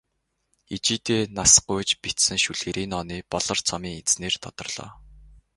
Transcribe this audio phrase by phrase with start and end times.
[0.75, 4.89] Ижийдээ нас гуйж бичсэн шүлгээр энэ оны "Болор цом"-ын эзнээр тодорлоо.